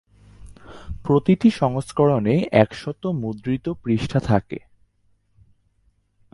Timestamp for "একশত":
2.51-3.03